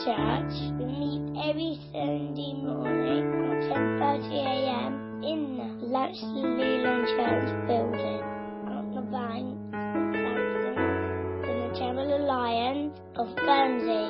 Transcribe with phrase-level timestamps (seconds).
[0.00, 0.56] Church.
[0.80, 8.24] We meet every Sunday morning at 10.30am in the Latchley Leland Church building
[8.64, 14.08] on the bank of in the Channel Island of Guernsey.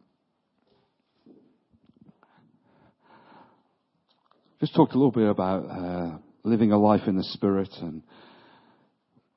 [4.58, 8.04] Just talked a little bit about uh, living a life in the Spirit and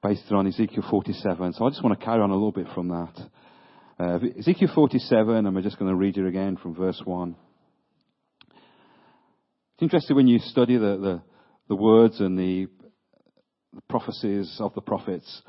[0.01, 1.53] based on Ezekiel 47.
[1.53, 3.29] So I just want to carry on a little bit from that.
[3.99, 7.35] Uh, Ezekiel 47, and we're just going to read it again from verse 1.
[9.73, 11.21] It's interesting when you study the, the,
[11.67, 12.67] the words and the,
[13.73, 15.41] the prophecies of the prophets.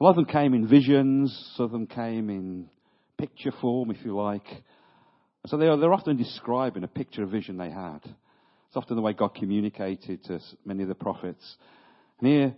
[0.00, 2.68] A lot of them came in visions, some of them came in
[3.18, 4.46] picture form, if you like.
[5.46, 8.00] So they are, they're often describing a picture, a vision they had.
[8.04, 11.56] It's often the way God communicated to many of the prophets.
[12.20, 12.54] And here,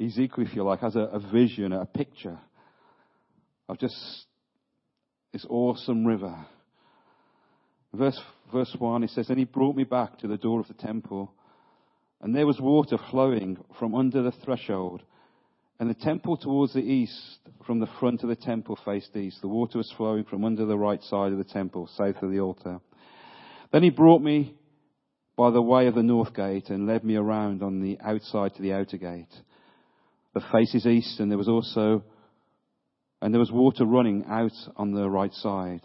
[0.00, 2.38] Ezekiel, if you like, has a, a vision, a picture
[3.68, 3.96] of just
[5.32, 6.46] this awesome river.
[7.92, 8.20] Verse,
[8.52, 11.32] verse 1, he says, And he brought me back to the door of the temple,
[12.20, 15.02] and there was water flowing from under the threshold.
[15.78, 19.42] And the temple towards the east, from the front of the temple, faced east.
[19.42, 22.40] The water was flowing from under the right side of the temple, south of the
[22.40, 22.80] altar.
[23.72, 24.54] Then he brought me
[25.36, 28.62] by the way of the north gate and led me around on the outside to
[28.62, 29.32] the outer gate.
[30.32, 32.02] The faces east, and there was also,
[33.20, 35.82] and there was water running out on the right side.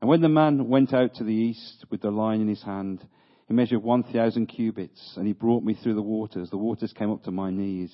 [0.00, 3.02] And when the man went out to the east with the line in his hand,
[3.46, 6.50] he measured 1,000 cubits, and he brought me through the waters.
[6.50, 7.92] The waters came up to my knees.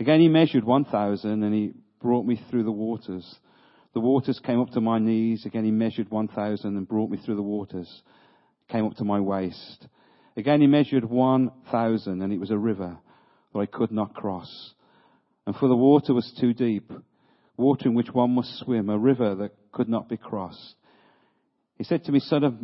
[0.00, 3.38] Again, he measured 1,000, and he brought me through the waters.
[3.94, 5.46] The waters came up to my knees.
[5.46, 8.02] Again, he measured 1,000 and brought me through the waters
[8.68, 9.86] came up to my waist.
[10.36, 12.98] Again, he measured 1,000, and it was a river
[13.52, 14.74] that I could not cross.
[15.46, 16.92] And for the water was too deep,
[17.56, 20.74] water in which one must swim, a river that could not be crossed.
[21.78, 22.54] He said to me, Son of,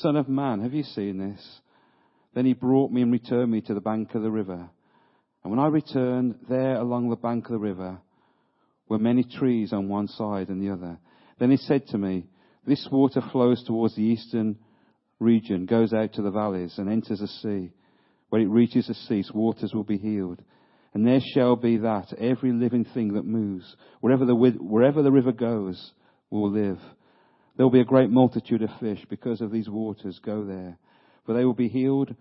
[0.00, 1.60] son of man, have you seen this?
[2.34, 4.70] Then he brought me and returned me to the bank of the river.
[5.42, 7.98] And when I returned, there along the bank of the river
[8.88, 10.98] were many trees on one side and the other.
[11.38, 12.26] Then he said to me,
[12.64, 14.56] This water flows towards the eastern
[15.18, 17.72] region goes out to the valleys and enters the sea.
[18.28, 20.40] When it reaches the sea, its waters will be healed.
[20.94, 25.32] And there shall be that every living thing that moves, wherever the, wherever the river
[25.32, 25.92] goes,
[26.30, 26.78] will live.
[27.56, 30.78] There will be a great multitude of fish because of these waters go there.
[31.26, 32.14] For they will be healed,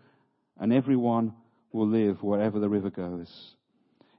[0.59, 1.33] and everyone
[1.71, 3.31] will live wherever the river goes.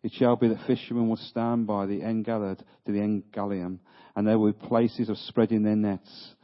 [0.02, 3.78] It shall be that fishermen will stand by the En Gedi to the En Eglaim,
[4.16, 6.34] and there will be places of spreading their nets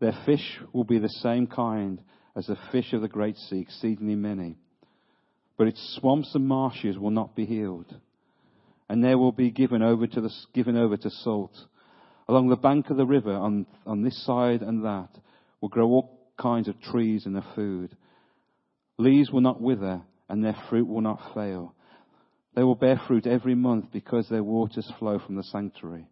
[0.00, 2.00] their fish will be the same kind
[2.34, 4.56] as the fish of the great sea, exceedingly many.
[5.56, 7.94] But its swamps and marshes will not be healed.
[8.88, 11.52] And there will be given over to, the, given over to salt.
[12.30, 15.08] Along the bank of the river, on, on this side and that,
[15.60, 17.96] will grow all kinds of trees and their food.
[18.98, 21.74] Leaves will not wither, and their fruit will not fail.
[22.54, 26.06] They will bear fruit every month because their waters flow from the sanctuary.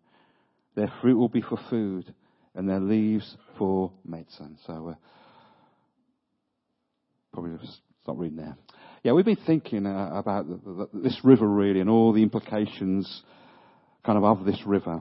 [0.75, 2.13] Their fruit will be for food
[2.53, 4.59] and their leaves for medicine.
[4.67, 4.95] So, uh,
[7.33, 7.65] probably
[8.03, 8.57] stop reading there.
[9.05, 13.23] Yeah, we've been thinking uh, about the, the, this river really and all the implications
[14.05, 15.01] kind of of this river.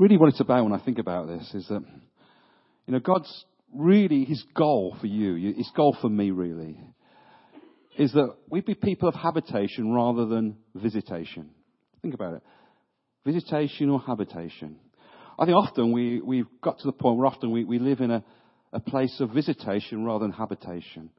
[0.00, 1.84] Really what it's about when I think about this is that,
[2.86, 6.80] you know, God's really, His goal for you, His goal for me really,
[7.98, 11.50] is that we be people of habitation rather than visitation.
[12.00, 12.42] Think about it.
[13.26, 14.76] Visitation or habitation.
[15.38, 18.10] I think often we, we've got to the point where often we, we live in
[18.10, 18.24] a,
[18.72, 21.10] a place of visitation rather than habitation.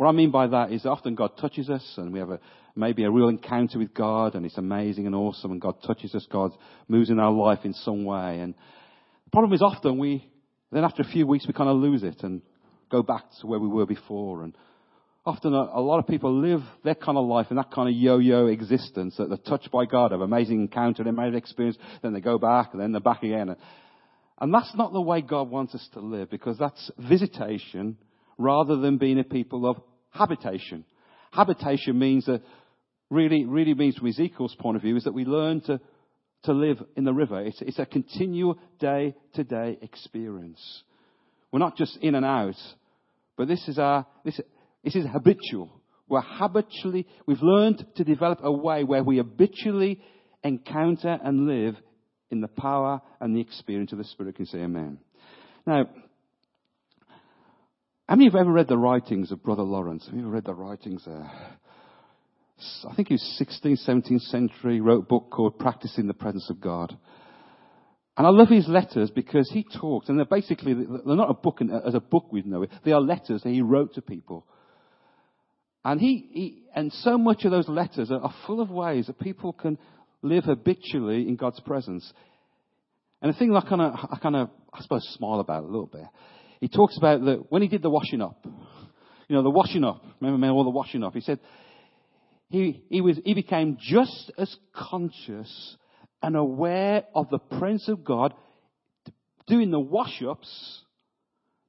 [0.00, 2.40] What I mean by that is often God touches us and we have a,
[2.74, 6.26] maybe a real encounter with God and it's amazing and awesome and God touches us,
[6.32, 6.52] God
[6.88, 8.38] moves in our life in some way.
[8.38, 10.26] And the problem is often we,
[10.72, 12.40] then after a few weeks we kind of lose it and
[12.90, 14.56] go back to where we were before and
[15.26, 17.94] often a, a, lot of people live their kind of life in that kind of
[17.94, 22.22] yo-yo existence that they're touched by God, have an amazing encounter, amazing experience, then they
[22.22, 23.54] go back, and then they're back again.
[24.40, 27.98] And that's not the way God wants us to live, because that's visitation
[28.38, 29.76] rather than being a people of
[30.10, 30.84] habitation.
[31.32, 32.42] Habitation means that
[33.10, 35.80] really, really means from Ezekiel's point of view is that we learn to,
[36.44, 37.40] to live in the river.
[37.40, 40.82] It's, it's a continual day to day experience.
[41.52, 42.56] We're not just in and out,
[43.36, 44.40] but this is our, this,
[44.84, 45.70] this is habitual.
[46.08, 50.00] We're habitually, we've learned to develop a way where we habitually
[50.42, 51.76] encounter and live
[52.30, 54.36] in the power and the experience of the Spirit.
[54.36, 54.98] Can say amen?
[55.66, 55.84] Now,
[58.10, 60.04] how many have ever read the writings of Brother Lawrence?
[60.06, 61.30] Have you ever read the writings there?
[62.90, 66.60] I think he was 16th, 17th century, wrote a book called Practicing the Presence of
[66.60, 66.98] God.
[68.16, 71.60] And I love his letters because he talks, and they're basically, they're not a book
[71.62, 74.44] as a book we know it, they are letters that he wrote to people.
[75.84, 79.20] And he, he and so much of those letters are, are full of ways that
[79.20, 79.78] people can
[80.20, 82.12] live habitually in God's presence.
[83.22, 85.86] And the thing I kind of, I kind of, I suppose, smile about a little
[85.86, 86.02] bit,
[86.60, 88.44] he talks about that when he did the washing up,
[89.28, 91.40] you know, the washing up, remember all the washing up, he said,
[92.48, 95.76] he, he was, he became just as conscious
[96.22, 98.34] and aware of the presence of God
[99.46, 100.82] doing the wash-ups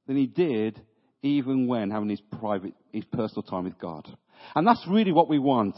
[0.06, 0.80] than he did
[1.22, 4.06] even when having his private, his personal time with God.
[4.54, 5.76] And that's really what we want.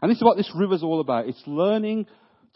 [0.00, 1.28] And this is what this river is all about.
[1.28, 2.06] It's learning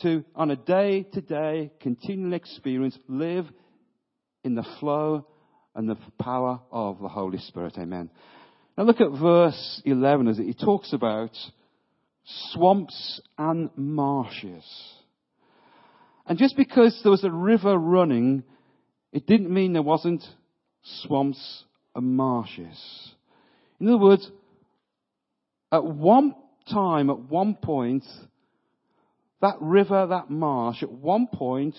[0.03, 3.47] to, on a day to day, continual experience, live
[4.45, 5.27] in the flow
[5.75, 7.75] and the power of the Holy Spirit.
[7.79, 8.11] Amen.
[8.77, 11.31] Now look at verse 11 as it talks about
[12.53, 14.65] swamps and marshes.
[16.27, 18.45] And just because there was a river running,
[19.13, 20.25] it didn't mean there wasn't
[21.03, 23.13] swamps and marshes.
[23.79, 24.31] In other words,
[25.71, 26.35] at one
[26.71, 28.05] time, at one point,
[29.41, 31.77] that river, that marsh, at one point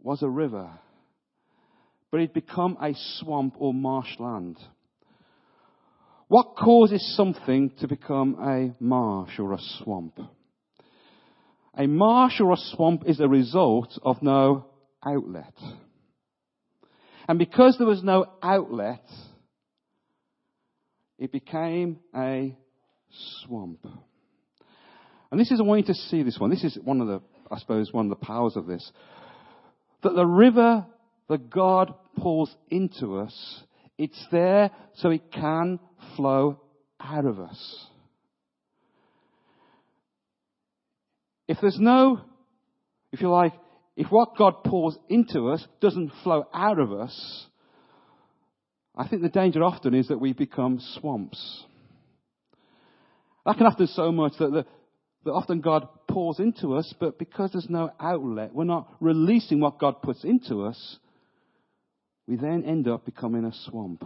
[0.00, 0.70] was a river.
[2.12, 4.58] But it had become a swamp or marshland.
[6.28, 10.20] What causes something to become a marsh or a swamp?
[11.76, 14.66] A marsh or a swamp is a result of no
[15.02, 15.54] outlet.
[17.26, 19.04] And because there was no outlet,
[21.18, 22.54] it became a
[23.44, 23.86] swamp.
[25.30, 26.50] And this is, I want you to see this one.
[26.50, 28.90] This is one of the, I suppose, one of the powers of this.
[30.02, 30.84] That the river
[31.32, 33.62] that God pours into us,
[33.96, 35.80] it's there so it can
[36.14, 36.60] flow
[37.00, 37.86] out of us.
[41.48, 42.20] If there's no,
[43.12, 43.54] if you like,
[43.96, 47.46] if what God pours into us doesn't flow out of us,
[48.94, 51.64] I think the danger often is that we become swamps.
[53.46, 54.66] That can happen so much that, the,
[55.24, 59.78] that often God pours into us, but because there's no outlet, we're not releasing what
[59.78, 60.98] God puts into us,
[62.26, 64.04] we then end up becoming a swamp.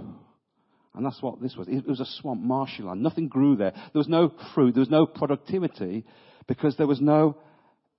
[0.94, 1.68] And that's what this was.
[1.68, 3.02] It was a swamp, marshy land.
[3.02, 3.72] Nothing grew there.
[3.72, 4.74] There was no fruit.
[4.74, 6.04] There was no productivity
[6.46, 7.36] because there was no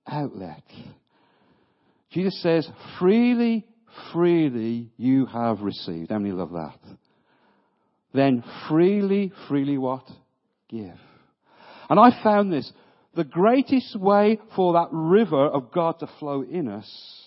[0.06, 0.64] outlet.
[2.10, 2.68] Jesus says,
[2.98, 3.66] freely,
[4.12, 6.10] freely you have received.
[6.10, 6.78] How many love that?
[8.12, 10.04] Then freely, freely what?
[10.68, 10.98] Give.
[11.88, 12.70] And I found this.
[13.14, 17.17] The greatest way for that river of God to flow in us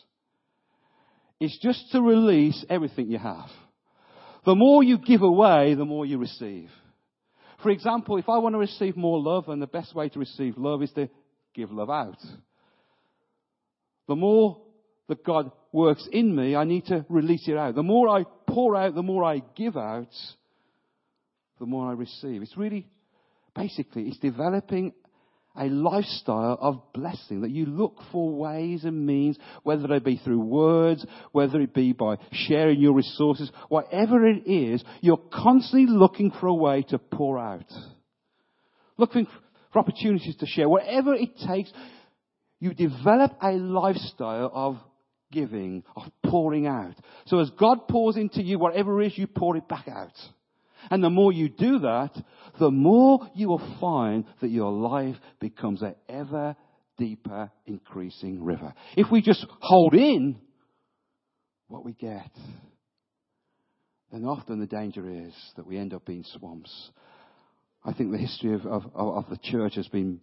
[1.42, 3.50] is just to release everything you have.
[4.46, 6.70] The more you give away, the more you receive.
[7.64, 10.58] For example, if I want to receive more love, and the best way to receive
[10.58, 11.10] love is to
[11.54, 12.18] give love out.
[14.08, 14.62] The more
[15.10, 17.76] that God works in me, I need to release it out.
[17.76, 20.14] The more I pour out, the more I give out,
[21.60, 22.42] the more I receive.
[22.42, 22.88] It's really,
[23.56, 24.94] basically, it's developing
[25.56, 30.40] a lifestyle of blessing, that you look for ways and means, whether they be through
[30.40, 36.48] words, whether it be by sharing your resources, whatever it is, you're constantly looking for
[36.48, 37.72] a way to pour out.
[38.98, 39.28] Looking
[39.74, 40.70] for opportunities to share.
[40.70, 41.72] Whatever it takes,
[42.60, 44.78] you develop a lifestyle of
[45.32, 46.96] giving, of pouring out.
[47.26, 50.14] So as God pours into you, whatever it is, you pour it back out.
[50.90, 52.12] And the more you do that,
[52.60, 56.56] the more you will find that your life becomes an ever
[56.98, 58.74] deeper increasing river.
[58.96, 60.40] If we just hold in
[61.68, 62.32] what we get,
[64.12, 66.92] then often the danger is that we end up being swamps.
[67.84, 70.22] I think the history of, of, of the church has been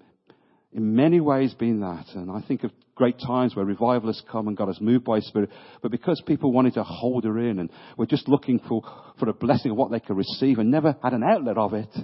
[0.73, 2.07] in many ways been that.
[2.15, 5.51] And I think of great times where revivalists come and God has moved by Spirit.
[5.83, 8.83] But because people wanted to hold her in and were just looking for,
[9.19, 11.95] for a blessing of what they could receive and never had an outlet of it,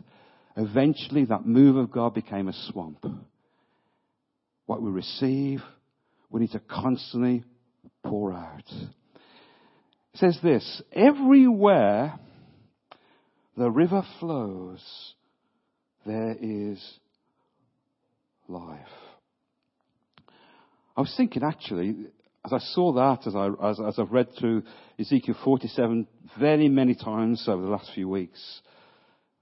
[0.57, 3.05] eventually that move of God became a swamp.
[4.67, 5.61] What we receive,
[6.31, 7.45] we need to constantly
[8.03, 8.65] pour out.
[8.71, 12.19] It says this, everywhere
[13.57, 14.83] the river flows,
[16.07, 16.81] there is
[18.49, 18.79] life.
[20.97, 22.07] I was thinking actually,
[22.45, 24.63] as I saw that, as, I, as, as I've read through
[24.99, 26.07] Ezekiel 47
[26.39, 28.61] very many times over the last few weeks,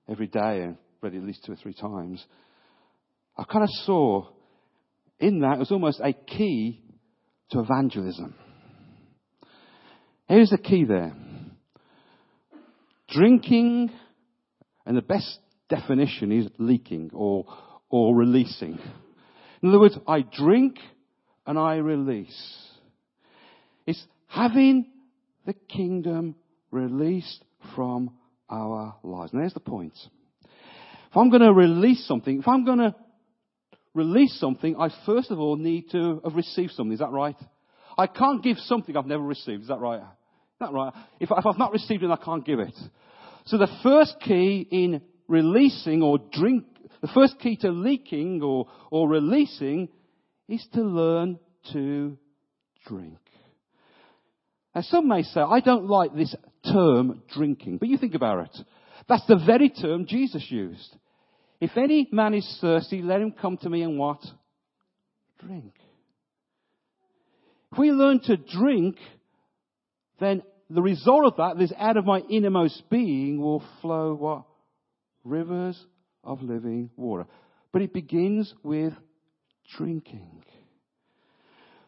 [0.09, 2.25] every day, and read it at least two or three times,
[3.37, 4.29] I kind of saw
[5.19, 6.81] in that was almost a key
[7.51, 8.35] to evangelism.
[10.29, 11.15] Here's the key there.
[13.09, 13.91] Drinking,
[14.87, 17.45] and the best definition is leaking or,
[17.93, 18.81] or releasing.
[19.63, 20.79] In other words, I drink
[21.47, 22.67] and I release.
[23.87, 24.87] It's having
[25.47, 26.35] the kingdom
[26.71, 27.45] released
[27.77, 28.11] from
[28.49, 29.33] our lives.
[29.33, 29.93] And there's the point.
[30.43, 32.95] If I'm going to release something, if I'm going to
[33.95, 36.95] release something, I first of all need to have received something.
[36.95, 37.37] Is that right?
[37.99, 39.63] I can't give something I've never received.
[39.63, 40.01] Is that right?
[40.01, 40.95] Is that right?
[41.21, 42.75] If, if I've not received it, I can't give it.
[43.45, 46.65] So the first key in releasing or drink,
[47.03, 49.89] the first key to leaking or, or releasing
[50.49, 51.39] is to learn
[51.73, 52.17] to
[52.87, 53.19] drink.
[54.75, 58.57] Now some may say, I don't like this term drinking, but you think about it.
[59.09, 60.97] That's the very term Jesus used.
[61.61, 64.21] If any man is thirsty, let him come to me and what?
[65.41, 65.75] Drink.
[67.73, 68.97] If we learn to drink,
[70.21, 74.45] then the result of that, this out of my innermost being will flow what?
[75.25, 75.83] Rivers
[76.25, 77.27] of living water.
[77.73, 78.93] But it begins with
[79.77, 80.45] drinking.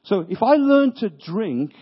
[0.04, 1.72] So if I learn to drink,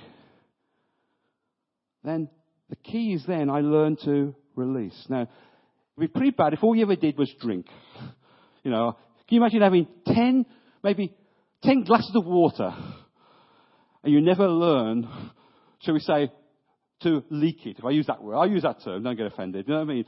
[2.04, 2.28] then
[2.70, 5.06] the key is then I learn to release.
[5.08, 5.30] Now, it'd
[5.98, 7.66] be pretty bad if all you ever did was drink.
[8.62, 8.96] You know,
[9.28, 10.46] can you imagine having 10,
[10.84, 11.14] maybe
[11.64, 12.74] 10 glasses of water
[14.04, 15.08] and you never learn,
[15.80, 16.30] shall we say,
[17.02, 17.78] to leak it.
[17.78, 19.66] If I use that word, I use that term, don't get offended.
[19.66, 20.04] You know what I mean?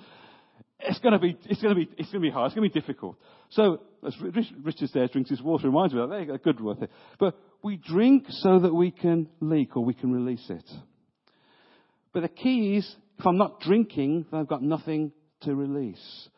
[0.87, 2.47] It's gonna be, it's gonna be, it's gonna be hard.
[2.47, 3.17] It's gonna be difficult.
[3.51, 6.17] So, as Richard says, drinks his water, reminds me of that.
[6.17, 6.91] There go, good it.
[7.19, 10.69] But we drink so that we can leak or we can release it.
[12.13, 15.13] But the key is, if I'm not drinking, then I've got nothing
[15.43, 16.29] to release.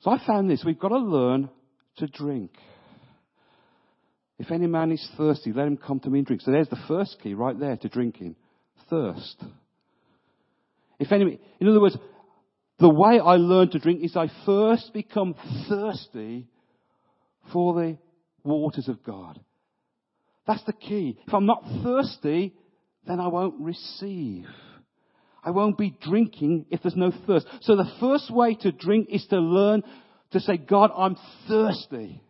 [0.00, 0.64] So I found this.
[0.64, 1.50] We've got to learn
[1.98, 2.52] to drink.
[4.38, 6.42] If any man is thirsty, let him come to me and drink.
[6.42, 8.34] So there's the first key right there to drinking.
[8.90, 9.44] Thirst.
[10.98, 11.96] If any, in other words,
[12.82, 15.36] the way I learn to drink is I first become
[15.68, 16.48] thirsty
[17.52, 17.96] for the
[18.42, 19.40] waters of God.
[20.48, 21.16] That's the key.
[21.26, 22.52] If I'm not thirsty,
[23.06, 24.46] then I won't receive.
[25.44, 27.46] I won't be drinking if there's no thirst.
[27.60, 29.84] So the first way to drink is to learn
[30.32, 31.16] to say, God, I'm
[31.48, 32.20] thirsty.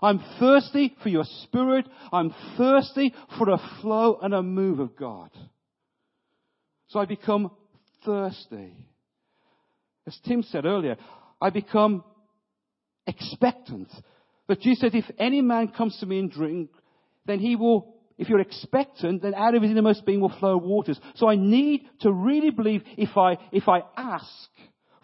[0.00, 1.88] I'm thirsty for your spirit.
[2.12, 5.30] I'm thirsty for a flow and a move of God.
[6.86, 7.50] So I become
[8.04, 8.76] thirsty.
[10.08, 10.96] As Tim said earlier,
[11.38, 12.02] I become
[13.06, 13.92] expectant.
[14.46, 16.70] But Jesus said, if any man comes to me and drink,
[17.26, 20.98] then he will if you're expectant, then out of his innermost being will flow waters.
[21.16, 24.26] So I need to really believe if I, if I ask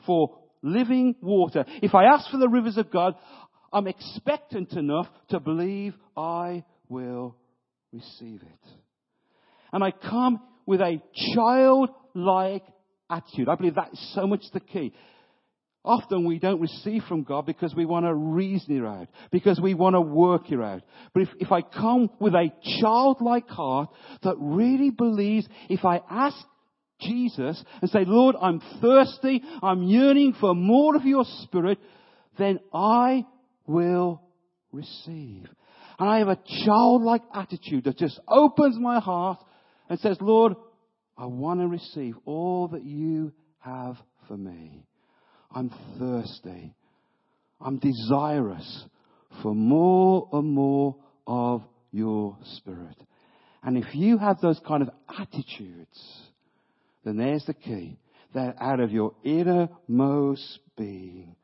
[0.05, 3.15] for living water, if I ask for the rivers of God,
[3.73, 7.37] I'm expectant enough to believe I will
[7.93, 8.69] receive it.
[9.73, 11.01] And I come with a
[11.37, 12.65] childlike
[13.11, 13.49] attitude.
[13.49, 14.93] I believe that is so much the key.
[15.85, 19.75] Often we don't receive from God because we want to reason it out, because we
[19.75, 20.83] want to work it out.
[21.13, 22.49] But if, if I come with a
[22.81, 23.91] childlike heart
[24.23, 26.37] that really believes if I ask
[27.01, 31.79] Jesus and say, Lord, I'm thirsty, I'm yearning for more of your spirit,
[32.39, 33.27] then I
[33.67, 34.23] will
[34.73, 35.47] receive.
[35.99, 39.39] And I have a childlike attitude that just opens my heart
[39.91, 40.55] and says, Lord,
[41.17, 44.85] I want to receive all that you have for me.
[45.53, 46.75] I'm thirsty.
[47.61, 48.85] I'm desirous
[49.43, 52.97] for more and more of your spirit.
[53.63, 56.23] And if you have those kind of attitudes,
[57.05, 57.99] then there's the key.
[58.35, 61.37] That out of your innermost being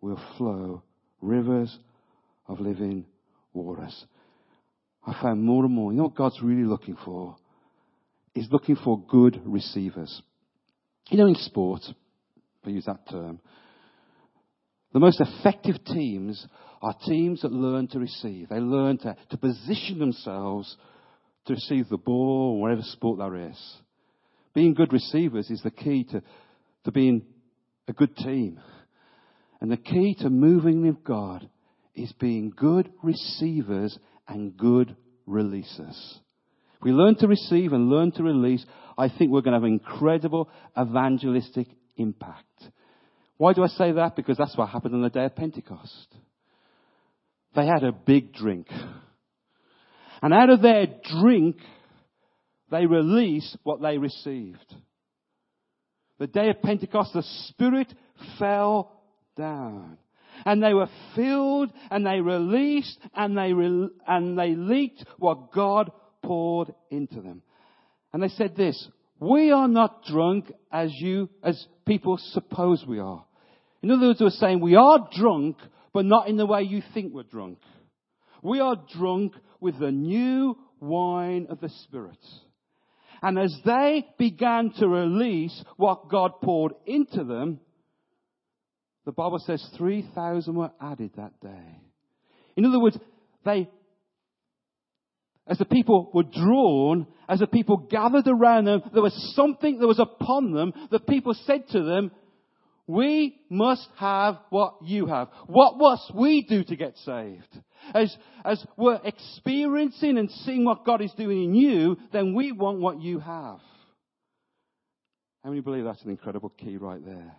[0.00, 0.82] will flow
[1.20, 1.78] rivers
[2.48, 3.06] of living
[3.52, 4.04] waters.
[5.06, 5.92] I found more and more.
[5.92, 7.36] You know what God's really looking for?
[8.34, 10.22] He's looking for good receivers.
[11.10, 11.82] You know, in sport,
[12.64, 13.40] I use that term.
[14.92, 16.46] The most effective teams
[16.80, 18.48] are teams that learn to receive.
[18.48, 20.76] They learn to, to position themselves
[21.46, 23.76] to receive the ball, whatever sport there is.
[24.54, 26.22] Being good receivers is the key to,
[26.84, 27.22] to being
[27.88, 28.60] a good team.
[29.60, 31.48] And the key to moving with God
[31.94, 33.96] is being good receivers
[34.28, 34.96] and good
[35.26, 36.18] releasers.
[36.82, 38.64] We learn to receive and learn to release,
[38.98, 40.48] I think we're going to have incredible
[40.78, 42.46] evangelistic impact.
[43.36, 44.16] Why do I say that?
[44.16, 46.14] Because that's what happened on the day of Pentecost.
[47.54, 48.66] They had a big drink.
[50.22, 50.86] And out of their
[51.20, 51.56] drink,
[52.70, 54.74] they released what they received.
[56.18, 57.92] The day of Pentecost, the Spirit
[58.38, 59.02] fell
[59.36, 59.98] down.
[60.46, 65.90] And they were filled and they released and they, re- and they leaked what God
[66.22, 67.42] poured into them.
[68.12, 68.88] And they said this,
[69.18, 73.24] we are not drunk as you, as people suppose we are.
[73.82, 75.56] In other words, they were saying we are drunk,
[75.92, 77.58] but not in the way you think we're drunk.
[78.42, 82.18] We are drunk with the new wine of the Spirit.
[83.22, 87.60] And as they began to release what God poured into them,
[89.04, 91.80] the Bible says 3,000 were added that day.
[92.56, 92.98] In other words,
[93.44, 93.68] they,
[95.46, 99.86] as the people were drawn, as the people gathered around them, there was something that
[99.86, 102.12] was upon them that people said to them,
[102.86, 105.28] we must have what you have.
[105.46, 107.60] What must we do to get saved?
[107.94, 112.80] As, as we're experiencing and seeing what God is doing in you, then we want
[112.80, 113.60] what you have.
[115.42, 117.34] How many believe that's an incredible key right there?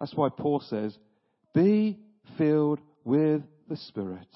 [0.00, 0.96] That's why Paul says,
[1.54, 1.98] be
[2.38, 4.28] filled with the Spirit.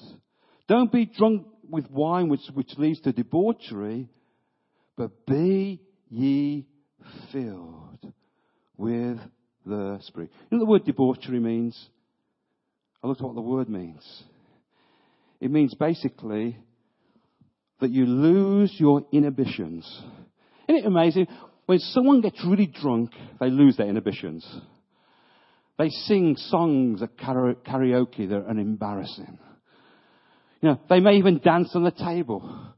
[0.67, 4.09] Don't be drunk with wine which, which leads to debauchery,
[4.97, 6.67] but be ye
[7.31, 8.13] filled
[8.77, 9.17] with
[9.65, 10.31] the Spirit.
[10.49, 11.89] You know what the word debauchery means?
[13.03, 14.23] I looked at what the word means.
[15.39, 16.57] It means basically
[17.79, 19.85] that you lose your inhibitions.
[20.67, 21.27] Isn't it amazing?
[21.65, 24.45] When someone gets really drunk, they lose their inhibitions.
[25.79, 29.39] They sing songs at karaoke that are embarrassing.
[30.61, 32.73] You know, they may even dance on the table.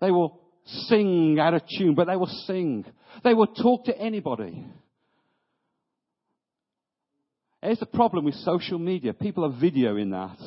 [0.00, 2.84] They will sing out of tune, but they will sing.
[3.22, 4.66] They will talk to anybody.
[7.62, 9.14] Here's the problem with social media.
[9.14, 10.38] People are videoing that.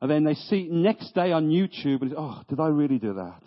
[0.00, 3.40] And then they see next day on YouTube and, oh, did I really do that?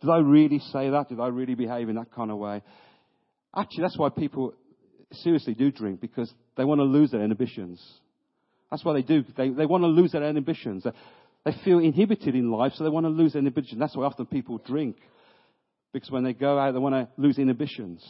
[0.00, 1.08] Did I really say that?
[1.08, 2.62] Did I really behave in that kind of way?
[3.54, 4.54] Actually, that's why people
[5.10, 7.82] seriously do drink because they want to lose their inhibitions.
[8.70, 9.24] That's why they do.
[9.36, 10.86] They, they want to lose their inhibitions.
[11.44, 13.78] They, feel inhibited in life, so they want to lose their inhibitions.
[13.78, 14.96] That's why often people drink.
[15.92, 18.04] Because when they go out, they want to lose inhibitions.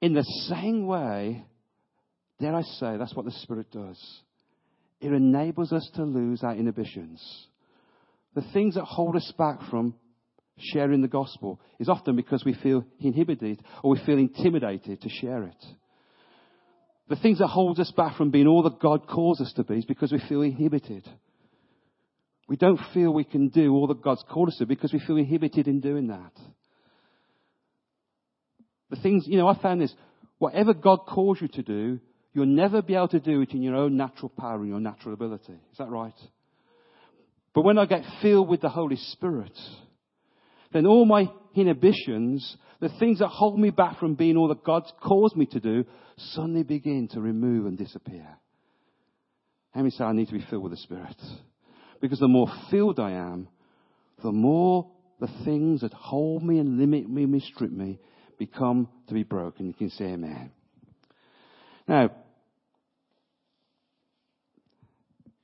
[0.00, 1.44] In the same way,
[2.40, 4.00] Dare I say, that's what the Spirit does.
[5.00, 7.22] It enables us to lose our inhibitions.
[8.34, 9.94] The things that hold us back from
[10.58, 15.44] sharing the gospel is often because we feel inhibited or we feel intimidated to share
[15.44, 15.64] it.
[17.08, 19.78] The things that hold us back from being all that God calls us to be
[19.78, 21.08] is because we feel inhibited.
[22.50, 25.16] We don't feel we can do all that God's called us to because we feel
[25.16, 26.32] inhibited in doing that.
[28.90, 29.94] The things, you know, I found this.
[30.36, 32.00] Whatever God calls you to do,
[32.32, 35.14] You'll never be able to do it in your own natural power and your natural
[35.14, 35.52] ability.
[35.52, 36.14] Is that right?
[37.54, 39.58] But when I get filled with the Holy Spirit,
[40.72, 44.92] then all my inhibitions, the things that hold me back from being all that God's
[45.02, 45.84] caused me to do,
[46.16, 48.28] suddenly begin to remove and disappear.
[49.72, 51.16] How many say I need to be filled with the Spirit?
[52.00, 53.48] Because the more filled I am,
[54.22, 57.98] the more the things that hold me and limit me and restrict me
[58.38, 59.66] become to be broken.
[59.66, 60.50] You can say amen.
[61.86, 62.10] Now,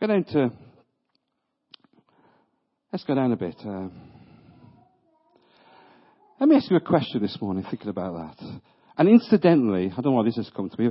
[0.00, 0.50] go down to,
[2.92, 3.56] let's go down a bit.
[3.64, 3.88] Uh,
[6.40, 8.60] let me ask you a question this morning, thinking about that.
[8.98, 10.90] And incidentally, I don't know why this has come to me.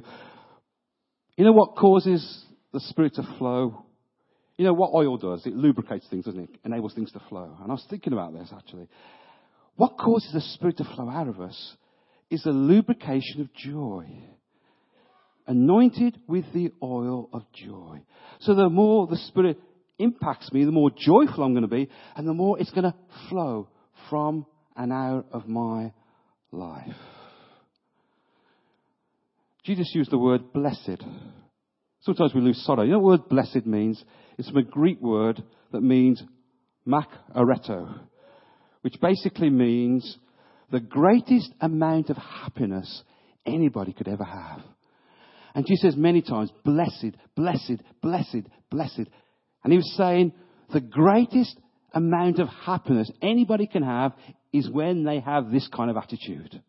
[1.38, 3.86] You know what causes the Spirit to flow?
[4.58, 5.46] You know what oil does?
[5.46, 6.50] It lubricates things, doesn't it?
[6.64, 7.58] Enables things to flow.
[7.62, 8.88] And I was thinking about this actually.
[9.76, 11.76] What causes the Spirit to flow out of us
[12.30, 14.08] is the lubrication of joy
[15.48, 18.02] anointed with the oil of joy.
[18.40, 19.60] So the more the Spirit
[20.00, 22.96] impacts me, the more joyful I'm going to be, and the more it's going to
[23.30, 23.68] flow
[24.10, 25.94] from and out of my
[26.52, 26.96] life.
[29.64, 31.04] Jesus used the word blessed.
[32.02, 32.84] Sometimes we lose sorrow.
[32.84, 34.04] You know what word blessed means?
[34.38, 36.22] It's from a Greek word that means
[36.88, 38.00] makareto,
[38.82, 40.18] which basically means
[40.72, 43.04] the greatest amount of happiness
[43.46, 44.62] anybody could ever have.
[45.54, 49.08] And Jesus says many times, blessed, blessed, blessed, blessed.
[49.64, 50.34] And he was saying,
[50.74, 51.58] the greatest
[51.94, 54.14] amount of happiness anybody can have
[54.52, 56.62] is when they have this kind of attitude.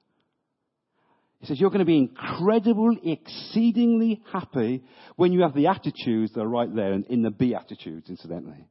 [1.47, 4.83] He says, you're going to be incredibly, exceedingly happy
[5.15, 8.67] when you have the attitudes that are right there in, in the Beatitudes, incidentally.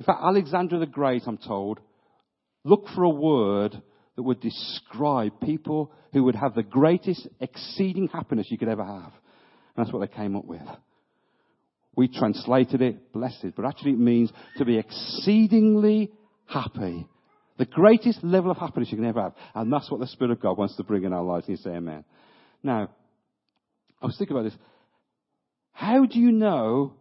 [0.00, 1.78] In fact, Alexander the Great, I'm told,
[2.64, 3.80] looked for a word
[4.16, 9.12] that would describe people who would have the greatest exceeding happiness you could ever have.
[9.76, 10.66] And that's what they came up with.
[11.94, 16.10] We translated it blessed, but actually it means to be exceedingly
[16.44, 17.06] happy.
[17.58, 19.34] The greatest level of happiness you can ever have.
[19.54, 21.46] And that's what the Spirit of God wants to bring in our lives.
[21.46, 22.04] And you say amen.
[22.62, 22.90] Now,
[24.00, 24.58] I was thinking about this.
[25.72, 26.94] How do you know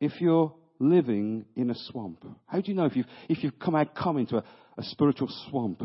[0.00, 2.24] if you're living in a swamp?
[2.46, 4.44] How do you know if you've, if you've come out, come into a,
[4.76, 5.82] a spiritual swamp?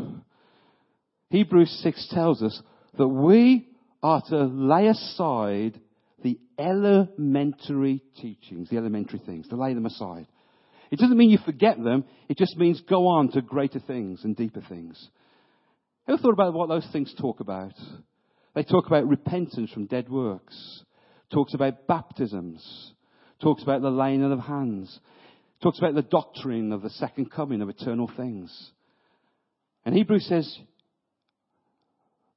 [1.30, 2.60] Hebrews 6 tells us
[2.96, 3.68] that we
[4.02, 5.80] are to lay aside
[6.22, 10.26] the elementary teachings, the elementary things, to lay them aside.
[10.90, 14.36] It doesn't mean you forget them, it just means go on to greater things and
[14.36, 15.08] deeper things.
[16.06, 17.72] Ever thought about what those things talk about?
[18.54, 20.84] They talk about repentance from dead works,
[21.32, 22.92] talks about baptisms,
[23.40, 25.00] talks about the laying on of hands,
[25.62, 28.70] talks about the doctrine of the second coming of eternal things.
[29.84, 30.58] And Hebrews says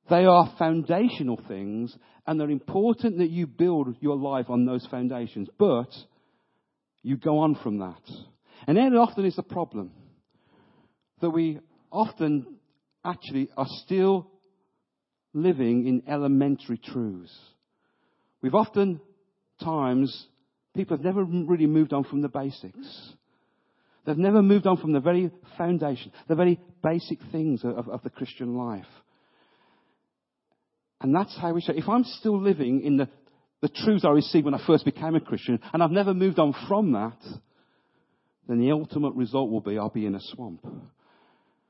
[0.09, 5.49] they are foundational things and they're important that you build your life on those foundations,
[5.57, 5.89] but
[7.03, 8.01] you go on from that.
[8.67, 9.91] And then often is the problem
[11.21, 11.59] that we
[11.91, 12.57] often
[13.03, 14.29] actually are still
[15.33, 17.33] living in elementary truths.
[18.41, 18.99] We've often
[19.63, 20.27] times,
[20.75, 23.13] people have never really moved on from the basics.
[24.05, 28.09] They've never moved on from the very foundation, the very basic things of, of the
[28.09, 28.85] Christian life.
[31.01, 31.73] And that's how we show.
[31.73, 33.09] If I'm still living in the,
[33.61, 36.53] the truths I received when I first became a Christian, and I've never moved on
[36.67, 37.17] from that,
[38.47, 40.65] then the ultimate result will be I'll be in a swamp.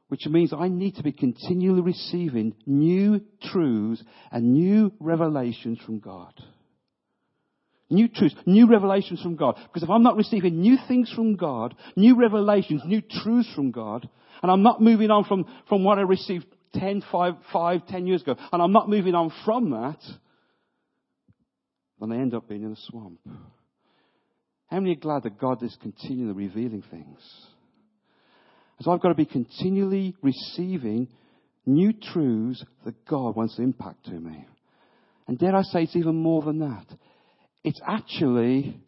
[0.09, 6.33] Which means I need to be continually receiving new truths and new revelations from God.
[7.89, 9.57] New truths, new revelations from God.
[9.67, 14.07] Because if I'm not receiving new things from God, new revelations, new truths from God,
[14.41, 18.21] and I'm not moving on from, from what I received 10, 5, 5, 10 years
[18.21, 19.99] ago, and I'm not moving on from that,
[21.99, 23.19] then I end up being in a swamp.
[24.67, 27.19] How many are glad that God is continually revealing things?
[28.81, 31.07] So I've got to be continually receiving
[31.65, 34.45] new truths that God wants to impact to me.
[35.27, 36.85] And dare I say it's even more than that.
[37.63, 38.79] It's actually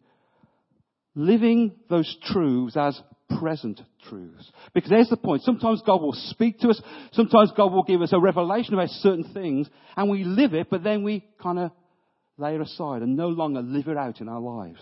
[1.15, 2.99] living those truths as
[3.39, 4.51] present truths.
[4.73, 5.43] Because there's the point.
[5.43, 6.81] Sometimes God will speak to us.
[7.11, 10.83] Sometimes God will give us a revelation about certain things and we live it, but
[10.83, 11.71] then we kind of
[12.37, 14.81] lay it aside and no longer live it out in our lives.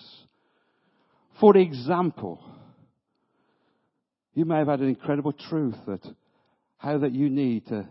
[1.40, 2.40] For example,
[4.34, 6.02] you may have had an incredible truth that
[6.78, 7.88] how that you need to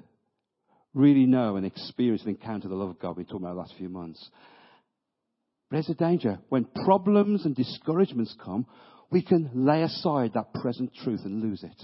[0.95, 3.17] really know and experience and encounter the love of God.
[3.17, 4.31] We've been about the last few months.
[5.69, 6.39] But there's a danger.
[6.49, 8.67] When problems and discouragements come,
[9.11, 11.83] we can lay aside that present truth and lose it.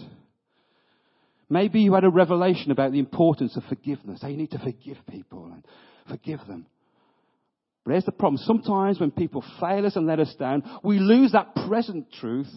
[1.49, 4.23] Maybe you had a revelation about the importance of forgiveness.
[4.23, 5.65] How you need to forgive people and
[6.09, 6.67] forgive them.
[7.85, 8.39] But here's the problem.
[8.45, 12.51] Sometimes when people fail us and let us down, we lose that present truth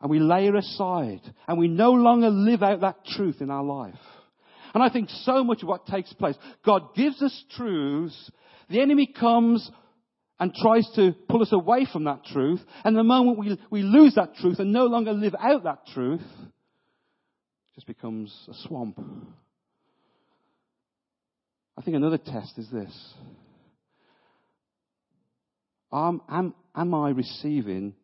[0.00, 3.64] and we lay it aside and we no longer live out that truth in our
[3.64, 3.94] life.
[4.74, 8.30] And I think so much of what takes place, God gives us truths,
[8.68, 9.70] the enemy comes
[10.38, 14.14] and tries to pull us away from that truth, and the moment we, we lose
[14.16, 19.00] that truth and no longer live out that truth, it just becomes a swamp.
[21.78, 23.14] I think another test is this.
[25.96, 27.94] Um, am, am I receiving?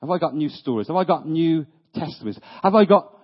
[0.00, 0.88] Have I got new stories?
[0.88, 2.38] Have I got new testimonies?
[2.62, 3.16] Have I got,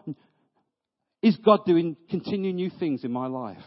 [1.23, 3.59] is God doing, continuing new things in my life?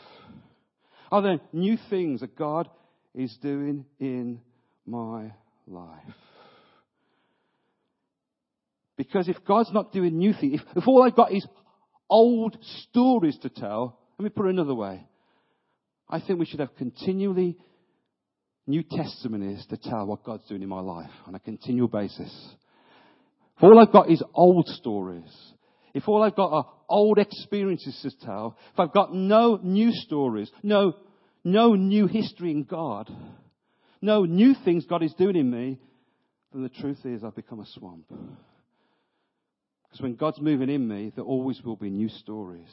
[1.11, 2.69] Are there new things that God
[3.13, 4.39] is doing in
[4.85, 5.31] my
[5.67, 5.99] life.
[8.95, 11.45] Because if God's not doing new things, if, if all I've got is
[12.09, 12.57] old
[12.89, 15.05] stories to tell, let me put it another way.
[16.09, 17.57] I think we should have continually
[18.65, 22.33] new testimonies to tell what God's doing in my life on a continual basis.
[23.57, 25.31] If all I've got is old stories,
[25.93, 30.49] if all I've got are old experiences to tell, if I've got no new stories,
[30.63, 30.93] no,
[31.43, 33.11] no new history in God,
[34.01, 35.79] no new things God is doing in me,
[36.51, 38.05] then the truth is I've become a swamp.
[38.09, 42.69] Because when God's moving in me, there always will be new stories,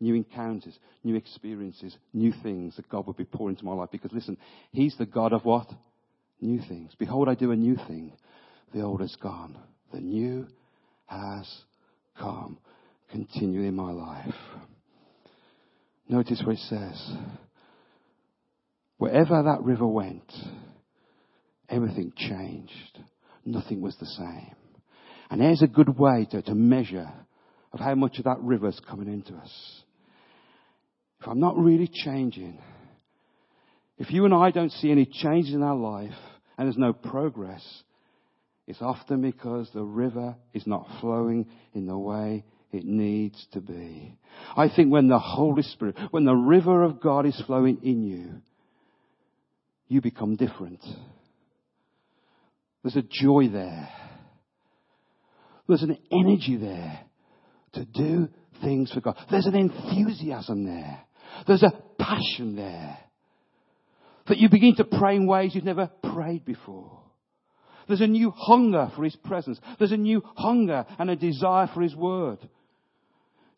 [0.00, 3.90] new encounters, new experiences, new things that God will be pouring into my life.
[3.92, 4.36] Because listen,
[4.72, 5.68] He's the God of what?
[6.40, 6.92] New things.
[6.98, 8.12] Behold, I do a new thing.
[8.74, 9.56] The old is gone.
[9.92, 10.46] The new
[11.06, 11.48] has
[12.18, 12.58] come.
[13.10, 14.34] Continue in my life.
[16.08, 17.12] Notice what it says.
[18.98, 20.30] Wherever that river went,
[21.68, 22.98] everything changed.
[23.44, 24.56] Nothing was the same.
[25.30, 27.10] And there's a good way to, to measure
[27.72, 29.83] of how much of that river is coming into us.
[31.24, 32.58] If I'm not really changing,
[33.96, 36.12] if you and I don't see any change in our life
[36.58, 37.64] and there's no progress,
[38.66, 44.18] it's often because the river is not flowing in the way it needs to be.
[44.54, 48.42] I think when the Holy Spirit, when the river of God is flowing in you,
[49.88, 50.84] you become different.
[52.82, 53.88] There's a joy there.
[55.68, 57.00] There's an energy there
[57.72, 58.28] to do
[58.60, 59.16] things for God.
[59.30, 61.00] There's an enthusiasm there.
[61.46, 62.98] There's a passion there.
[64.28, 67.00] That you begin to pray in ways you've never prayed before.
[67.86, 69.58] There's a new hunger for His presence.
[69.78, 72.38] There's a new hunger and a desire for His Word.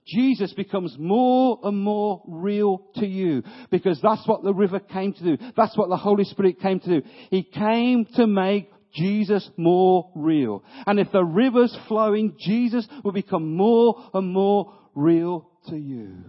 [0.06, 5.36] Jesus becomes more and more real to you because that's what the river came to
[5.36, 5.44] do.
[5.56, 7.08] That's what the Holy Spirit came to do.
[7.30, 10.62] He came to make Jesus more real.
[10.86, 16.24] And if the river's flowing, Jesus will become more and more real to you.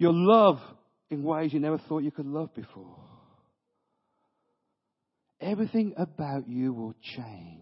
[0.00, 0.58] You'll love
[1.10, 2.96] in ways you never thought you could love before.
[5.42, 7.60] Everything about you will change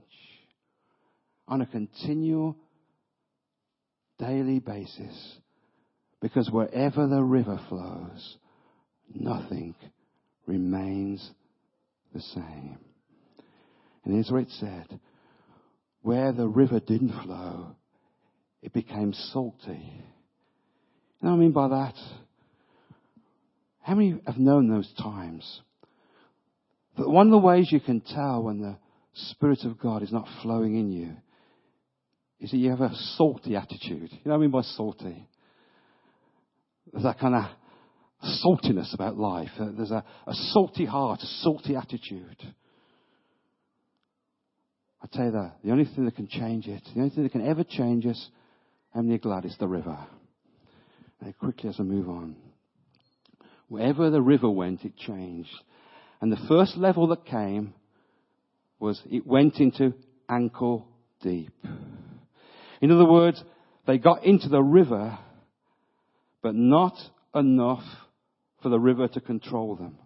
[1.48, 2.56] on a continual
[4.20, 5.38] daily basis
[6.22, 8.36] because wherever the river flows,
[9.12, 9.74] nothing
[10.46, 11.28] remains
[12.14, 12.78] the same.
[14.04, 15.00] And here's what it said.
[16.02, 17.74] Where the river didn't flow,
[18.62, 20.04] it became salty.
[21.20, 21.94] You know what I mean by that?
[23.88, 25.62] How many have known those times?
[26.94, 28.76] But one of the ways you can tell when the
[29.14, 31.16] Spirit of God is not flowing in you
[32.38, 34.10] is that you have a salty attitude.
[34.12, 35.26] You know what I mean by salty?
[36.92, 37.44] There's that kind of
[38.44, 39.52] saltiness about life.
[39.58, 42.36] Uh, there's a, a salty heart, a salty attitude.
[45.02, 47.32] I tell you that, the only thing that can change it, the only thing that
[47.32, 48.28] can ever change us,
[48.94, 49.96] many are glad it's the river?
[51.22, 52.36] And quickly as I move on.
[53.68, 55.54] Wherever the river went, it changed.
[56.20, 57.74] And the first level that came
[58.80, 59.94] was it went into
[60.28, 60.88] ankle
[61.22, 61.52] deep.
[62.80, 63.42] In other words,
[63.86, 65.18] they got into the river,
[66.42, 66.94] but not
[67.34, 67.84] enough
[68.62, 69.98] for the river to control them.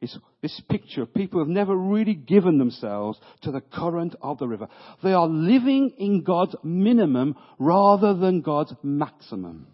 [0.00, 4.38] It's this picture of people who have never really given themselves to the current of
[4.38, 4.68] the river.
[5.02, 9.66] They are living in God's minimum rather than God's maximum.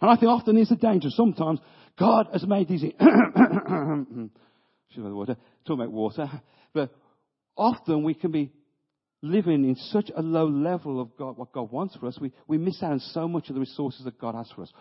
[0.00, 1.08] And I think often it's a danger.
[1.10, 1.60] Sometimes
[1.98, 2.82] God has made these,
[4.96, 6.30] water, talking about water,
[6.72, 6.90] but
[7.56, 8.52] often we can be
[9.22, 12.58] living in such a low level of God, what God wants for us, we, we
[12.58, 14.72] miss out on so much of the resources that God has for us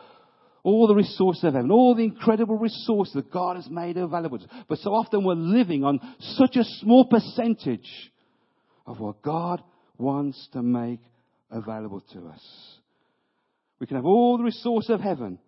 [0.63, 4.45] all the resources of heaven, all the incredible resources that God has made available to
[4.45, 4.51] us.
[4.67, 8.11] But so often we're living on such a small percentage
[8.85, 9.61] of what God
[9.97, 10.99] wants to make
[11.49, 12.41] available to us.
[13.79, 15.39] We can have all the resources of heaven,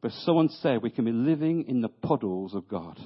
[0.00, 2.98] but someone said we can be living in the puddles of God.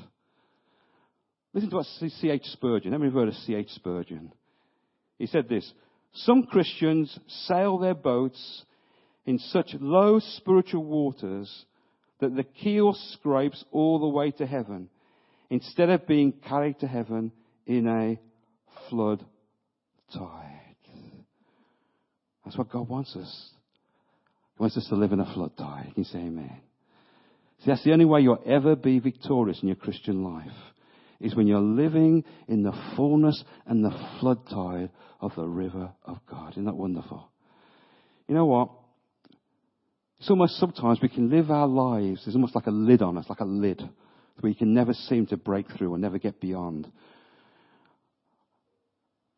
[1.54, 2.44] Listen to what C.H.
[2.44, 3.70] Spurgeon, how many have heard of C.H.
[3.70, 4.32] Spurgeon?
[5.18, 5.70] He said this,
[6.14, 8.64] some Christians sail their boats
[9.24, 11.64] in such low spiritual waters
[12.20, 14.88] that the keel scrapes all the way to heaven
[15.50, 17.32] instead of being carried to heaven
[17.66, 18.18] in a
[18.88, 19.24] flood
[20.14, 20.76] tide.
[22.44, 23.50] That's what God wants us.
[24.56, 25.90] He wants us to live in a flood tide.
[25.94, 26.60] Can you say amen?
[27.62, 30.50] See, that's the only way you'll ever be victorious in your Christian life
[31.20, 36.18] is when you're living in the fullness and the flood tide of the river of
[36.28, 36.52] God.
[36.54, 37.30] Isn't that wonderful?
[38.26, 38.70] You know what?
[40.18, 43.26] It's almost sometimes we can live our lives, there's almost like a lid on us,
[43.28, 46.90] like a lid, that we can never seem to break through or never get beyond.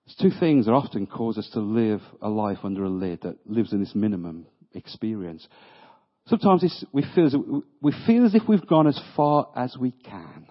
[0.07, 3.39] There's two things that often cause us to live a life under a lid that
[3.47, 5.47] lives in this minimum experience.
[6.27, 7.37] Sometimes we, feel as,
[7.83, 10.47] we feel as if we've gone as far as we can.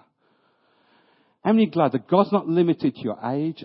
[1.44, 3.64] How many glad that God's not limited to your age?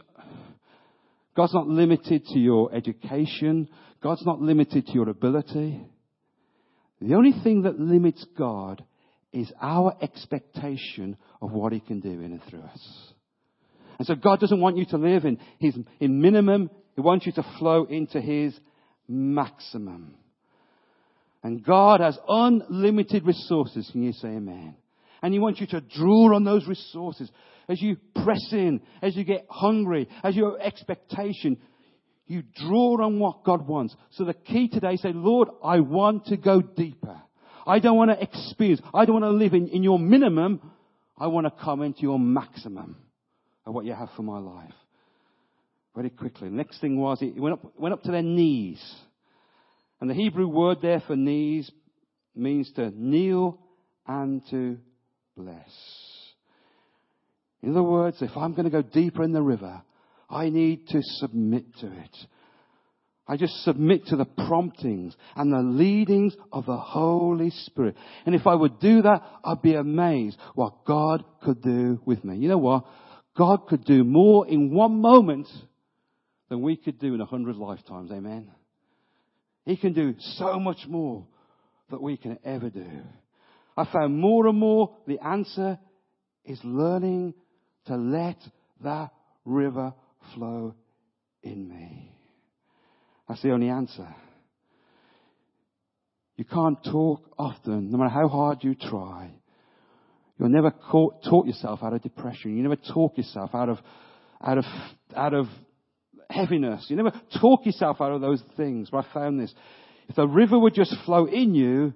[1.36, 3.70] God's not limited to your education.
[4.02, 5.80] God's not limited to your ability.
[7.00, 8.84] The only thing that limits God
[9.32, 13.14] is our expectation of what He can do in and through us.
[14.00, 16.70] And so God doesn't want you to live in His in minimum.
[16.96, 18.58] He wants you to flow into His
[19.08, 20.16] maximum.
[21.44, 23.90] And God has unlimited resources.
[23.92, 24.76] Can you say amen?
[25.22, 27.30] And He wants you to draw on those resources
[27.68, 31.58] as you press in, as you get hungry, as your expectation.
[32.26, 33.96] You draw on what God wants.
[34.12, 37.20] So the key today is say, Lord, I want to go deeper.
[37.66, 38.82] I don't want to experience.
[38.94, 40.72] I don't want to live in, in your minimum.
[41.18, 42.98] I want to come into your maximum
[43.66, 44.74] of what you have for my life.
[45.96, 46.50] Very quickly.
[46.50, 48.82] Next thing was, it went up, went up to their knees.
[50.02, 51.70] And the Hebrew word there for knees
[52.36, 53.60] means to kneel
[54.08, 54.78] and to
[55.36, 55.72] bless.
[57.62, 59.82] In other words, if I'm going to go deeper in the river,
[60.30, 62.16] I need to submit to it.
[63.28, 67.96] I just submit to the promptings and the leadings of the Holy Spirit.
[68.26, 72.38] And if I would do that, I'd be amazed what God could do with me.
[72.38, 72.86] You know what?
[73.38, 75.48] God could do more in one moment
[76.50, 78.12] than we could do in a hundred lifetimes.
[78.12, 78.50] Amen.
[79.70, 81.28] He can do so much more
[81.92, 82.90] than we can ever do.
[83.78, 85.78] I found more and more the answer
[86.44, 87.36] is learning
[87.86, 88.38] to let
[88.84, 89.12] that
[89.46, 89.94] river
[90.34, 90.74] flow
[91.44, 92.12] in me.
[93.28, 94.08] That's the only answer.
[96.36, 99.30] You can't talk often, no matter how hard you try.
[100.40, 102.58] You'll never talk yourself out of depression.
[102.58, 103.78] You never talk yourself out of,
[104.42, 104.66] out of,
[105.16, 105.46] out of
[106.30, 106.86] heaviness.
[106.90, 108.90] You never talk yourself out of those things.
[108.92, 109.54] But I found this.
[110.08, 111.94] If the river would just flow in you,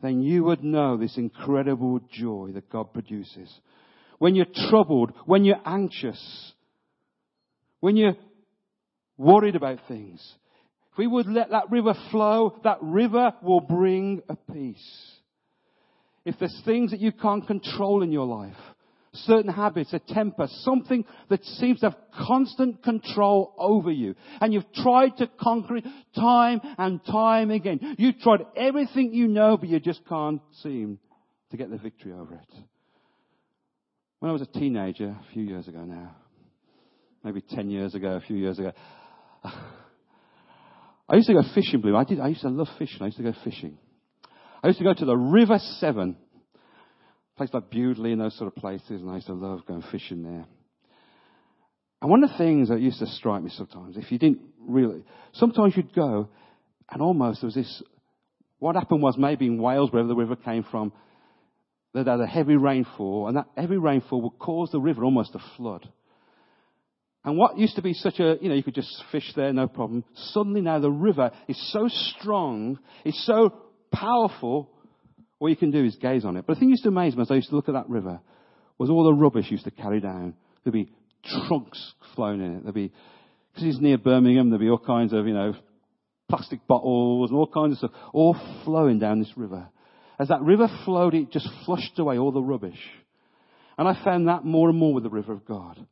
[0.00, 3.52] then you would know this incredible joy that God produces.
[4.18, 6.52] When you're troubled, when you're anxious,
[7.80, 8.16] when you're
[9.16, 10.20] worried about things,
[10.92, 15.12] if we would let that river flow, that river will bring a peace.
[16.24, 18.56] If there's things that you can't control in your life,
[19.14, 24.14] certain habits, a temper, something that seems to have constant control over you.
[24.40, 27.96] And you've tried to conquer it time and time again.
[27.98, 30.98] You've tried everything you know, but you just can't seem
[31.50, 32.58] to get the victory over it.
[34.20, 36.16] When I was a teenager, a few years ago now,
[37.22, 38.72] maybe 10 years ago, a few years ago,
[39.44, 41.96] I used to go fishing, Blue.
[41.96, 43.02] I did, I used to love fishing.
[43.02, 43.76] I used to go fishing.
[44.62, 46.16] I used to go to the River Severn
[47.42, 50.22] place like Bewdley and those sort of places, and I used to love going fishing
[50.22, 50.46] there.
[52.00, 55.04] And one of the things that used to strike me sometimes, if you didn't really,
[55.32, 56.28] sometimes you'd go,
[56.90, 57.82] and almost there was this.
[58.58, 60.92] What happened was maybe in Wales, wherever the river came from,
[61.94, 65.40] that had a heavy rainfall, and that heavy rainfall would cause the river almost to
[65.56, 65.88] flood.
[67.24, 69.66] And what used to be such a, you know, you could just fish there, no
[69.66, 70.04] problem.
[70.14, 73.52] Suddenly now the river is so strong, it's so
[73.92, 74.70] powerful,
[75.42, 76.44] all you can do is gaze on it.
[76.46, 78.20] But the thing used to amaze me as I used to look at that river
[78.78, 80.34] was all the rubbish used to carry down.
[80.62, 80.92] There'd be
[81.48, 82.62] trunks flown in it.
[82.62, 82.92] There'd be,
[83.52, 85.54] because it's near Birmingham, there'd be all kinds of, you know,
[86.28, 89.68] plastic bottles and all kinds of stuff, all flowing down this river.
[90.16, 92.78] As that river flowed, it just flushed away all the rubbish.
[93.76, 95.84] And I found that more and more with the river of God.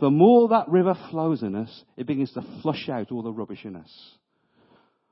[0.00, 3.64] The more that river flows in us, it begins to flush out all the rubbish
[3.64, 4.16] in us.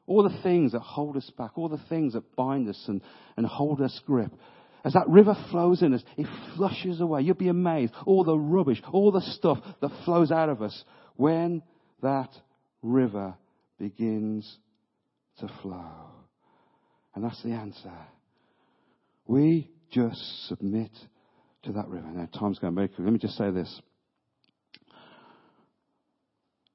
[0.07, 3.01] All the things that hold us back, all the things that bind us and,
[3.37, 4.33] and hold us grip.
[4.85, 7.23] As that river flows in us, it flushes away.
[7.23, 7.95] You'll be amazed.
[8.05, 10.85] All the rubbish, all the stuff that flows out of us
[11.17, 11.63] when
[12.03, 12.29] that
[12.83, 13.35] river
[13.79, 14.59] begins
[15.41, 15.91] to flow.
[17.15, 17.93] And that's the answer.
[19.27, 20.91] We just submit
[21.63, 22.07] to that river.
[22.09, 23.07] Now, time's going very quickly.
[23.07, 23.81] Let me just say this.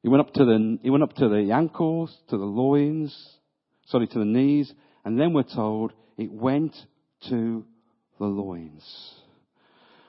[0.02, 3.16] He went up to the, he went up to the ankles, to the loins,
[3.88, 4.72] sorry, to the knees,
[5.04, 6.76] and then we're told it went
[7.30, 7.66] to
[8.18, 8.84] the loins.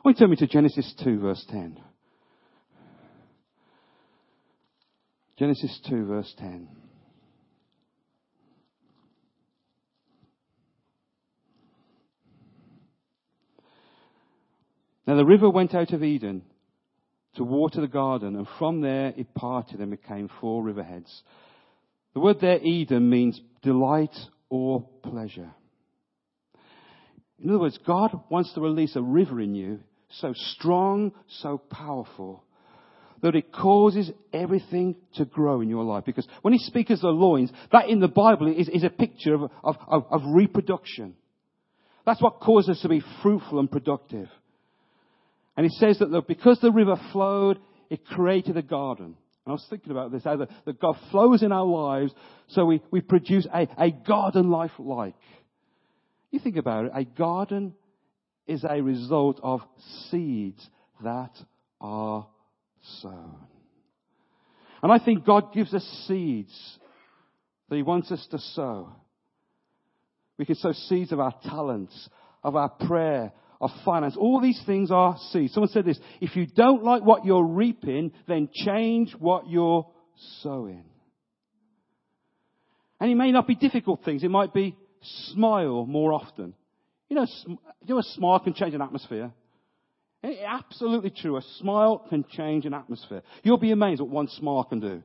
[0.02, 1.78] Why turn me to Genesis 2 verse 10.
[5.38, 6.68] Genesis 2 verse 10.
[15.06, 16.42] Now the river went out of Eden
[17.36, 21.22] to water the garden, and from there it parted and became four riverheads.
[22.14, 24.16] The word there, Eden, means delight
[24.48, 25.50] or pleasure.
[27.42, 29.80] In other words, God wants to release a river in you
[30.18, 32.44] so strong, so powerful,
[33.22, 36.04] that it causes everything to grow in your life.
[36.04, 39.34] Because when he speaks of the loins, that in the Bible is, is a picture
[39.34, 41.14] of, of, of, of reproduction.
[42.04, 44.28] That's what causes us to be fruitful and productive.
[45.60, 47.58] And he says that because the river flowed,
[47.90, 49.04] it created a garden.
[49.08, 52.14] And I was thinking about this, how the, that God flows in our lives
[52.48, 55.16] so we, we produce a, a garden life like.
[56.30, 57.74] You think about it, a garden
[58.46, 59.60] is a result of
[60.08, 60.66] seeds
[61.04, 61.32] that
[61.78, 62.26] are
[63.02, 63.36] sown.
[64.82, 66.78] And I think God gives us seeds
[67.68, 68.94] that He wants us to sow.
[70.38, 72.08] We can sow seeds of our talents,
[72.42, 74.16] of our prayer, of finance.
[74.16, 75.52] All these things are seeds.
[75.52, 79.86] Someone said this, if you don't like what you're reaping, then change what you're
[80.42, 80.84] sowing.
[82.98, 84.22] And it may not be difficult things.
[84.22, 84.76] It might be
[85.32, 86.54] smile more often.
[87.08, 87.58] You know, you
[87.94, 89.32] know a smile can change an atmosphere.
[90.22, 91.36] It's absolutely true.
[91.36, 93.22] A smile can change an atmosphere.
[93.42, 95.02] You'll be amazed what one smile can do.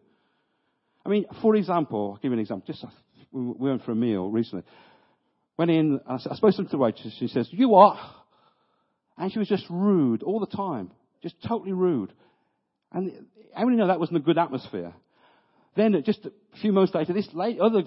[1.06, 2.66] I mean, for example, I'll give you an example.
[2.68, 2.90] Just uh,
[3.32, 4.66] we went for a meal recently.
[5.58, 7.16] Went in, I spoke to the waitress.
[7.18, 7.98] She says, "You are."
[9.18, 10.92] And she was just rude all the time.
[11.24, 12.12] Just totally rude.
[12.92, 14.94] And how many know that wasn't a good atmosphere?
[15.76, 17.84] Then just a few months later, this late, other,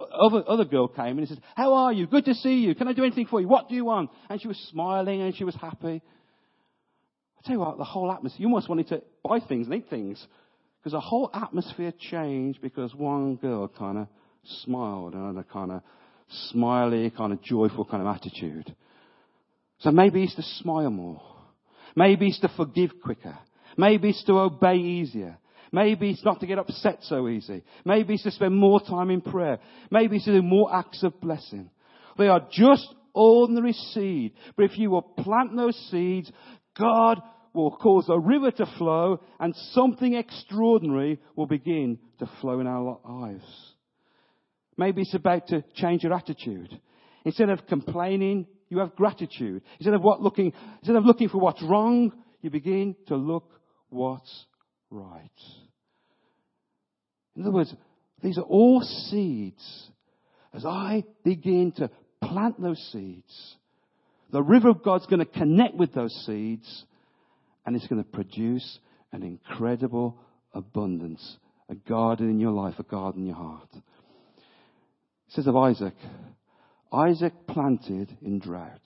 [0.00, 2.06] other, other girl came and said, how are you?
[2.06, 2.74] Good to see you.
[2.74, 3.48] Can I do anything for you?
[3.48, 4.10] What do you want?
[4.30, 6.00] And she was smiling and she was happy.
[7.38, 9.90] I tell you what, the whole atmosphere, you almost wanted to buy things and eat
[9.90, 10.24] things.
[10.78, 14.08] Because the whole atmosphere changed because one girl kind of
[14.62, 15.82] smiled and had a kind of
[16.50, 18.74] smiley, kind of joyful kind of attitude.
[19.78, 21.22] So maybe it's to smile more.
[21.94, 23.38] Maybe it's to forgive quicker.
[23.76, 25.38] Maybe it's to obey easier.
[25.72, 27.62] Maybe it's not to get upset so easy.
[27.84, 29.58] Maybe it's to spend more time in prayer.
[29.90, 31.70] Maybe it's to do more acts of blessing.
[32.16, 34.32] They are just ordinary seed.
[34.56, 36.30] But if you will plant those seeds,
[36.78, 37.20] God
[37.52, 43.00] will cause a river to flow and something extraordinary will begin to flow in our
[43.04, 43.44] lives.
[44.76, 46.78] Maybe it's about to change your attitude.
[47.24, 49.62] Instead of complaining, you have gratitude.
[49.78, 52.12] Instead of what looking, instead of looking for what's wrong,
[52.42, 53.50] you begin to look
[53.88, 54.46] what's
[54.90, 55.30] right.
[57.34, 57.74] In other words,
[58.22, 59.90] these are all seeds.
[60.52, 61.90] As I begin to
[62.22, 63.56] plant those seeds,
[64.32, 66.84] the river of God's going to connect with those seeds
[67.64, 68.78] and it's going to produce
[69.12, 70.18] an incredible
[70.52, 71.36] abundance,
[71.68, 73.68] a garden in your life, a garden in your heart.
[73.74, 73.82] It
[75.28, 75.94] says of Isaac,
[76.92, 78.80] Isaac planted in drought.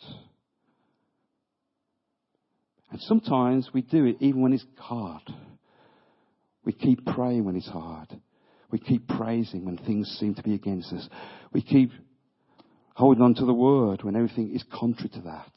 [2.90, 5.22] And sometimes we do it even when it's hard.
[6.64, 8.08] We keep praying when it's hard.
[8.70, 11.08] We keep praising when things seem to be against us.
[11.52, 11.90] We keep
[12.94, 15.52] holding on to the word when everything is contrary to that.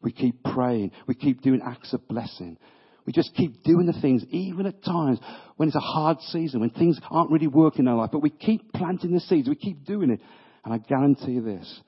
[0.00, 0.92] We keep praying.
[1.06, 2.58] We keep doing acts of blessing.
[3.04, 5.18] We just keep doing the things, even at times
[5.56, 8.10] when it's a hard season, when things aren't really working in our life.
[8.12, 9.48] But we keep planting the seeds.
[9.48, 10.20] We keep doing it.
[10.68, 11.80] And I guarantee you this.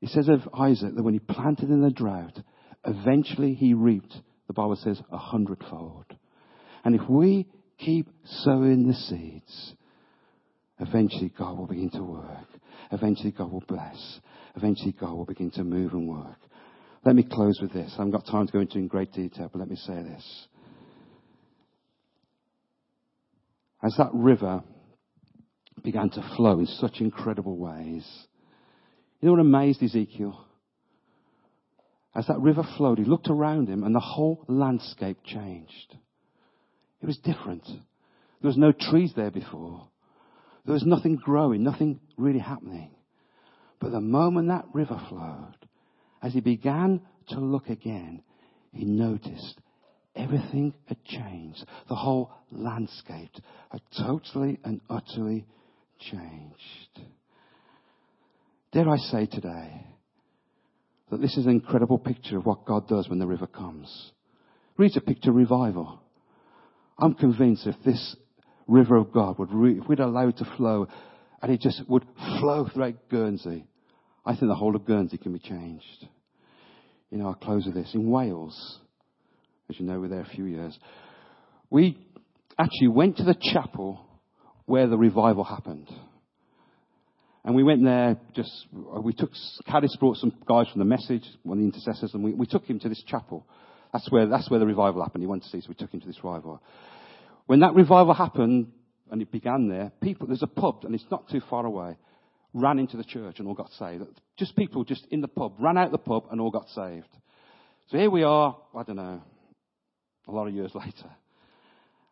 [0.00, 2.38] It says of Isaac that when he planted in the drought,
[2.82, 6.06] eventually he reaped, the Bible says, a hundredfold.
[6.82, 7.46] And if we
[7.76, 9.74] keep sowing the seeds,
[10.78, 12.48] eventually God will begin to work.
[12.90, 14.20] Eventually God will bless.
[14.56, 16.38] Eventually God will begin to move and work.
[17.04, 17.92] Let me close with this.
[17.92, 20.46] I haven't got time to go into in great detail, but let me say this.
[23.82, 24.64] As that river
[25.82, 28.06] began to flow in such incredible ways,
[29.20, 30.44] you know what amazed Ezekiel?
[32.14, 35.96] As that river flowed, he looked around him and the whole landscape changed.
[37.00, 37.64] It was different.
[37.64, 39.88] There was no trees there before.
[40.64, 42.90] There was nothing growing, nothing really happening.
[43.80, 45.56] But the moment that river flowed,
[46.22, 48.22] as he began to look again,
[48.72, 49.60] he noticed
[50.14, 51.64] everything had changed.
[51.88, 53.30] The whole landscape
[53.70, 55.46] had totally and utterly
[56.10, 57.08] changed.
[58.72, 59.86] Dare I say today
[61.10, 64.12] that this is an incredible picture of what God does when the river comes.
[64.78, 66.00] Read a picture revival.
[66.98, 68.16] I'm convinced if this
[68.66, 70.88] river of God would, re- if we'd allow it to flow,
[71.42, 72.04] and it just would
[72.40, 73.66] flow throughout Guernsey,
[74.24, 76.06] I think the whole of Guernsey can be changed.
[77.10, 77.90] You know, I'll close with this.
[77.94, 78.78] In Wales,
[79.68, 80.78] as you know, we were there a few years,
[81.68, 81.98] we
[82.58, 84.06] actually went to the chapel
[84.66, 85.88] where the revival happened.
[87.44, 89.30] And we went there just, we took,
[89.66, 92.64] Caddis brought some guys from the message, one of the intercessors, and we, we took
[92.64, 93.46] him to this chapel.
[93.92, 95.22] That's where, that's where the revival happened.
[95.22, 96.62] He wanted to see, so we took him to this revival.
[97.46, 98.72] When that revival happened,
[99.10, 101.96] and it began there, people, there's a pub, and it's not too far away
[102.54, 104.04] ran into the church and all got saved.
[104.38, 107.08] Just people just in the pub, ran out the pub and all got saved.
[107.90, 109.22] So here we are, I don't know,
[110.28, 111.10] a lot of years later.